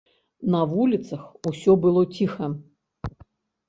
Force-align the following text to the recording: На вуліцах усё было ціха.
На 0.53 0.61
вуліцах 0.71 1.21
усё 1.53 1.79
было 1.87 2.01
ціха. 2.19 2.53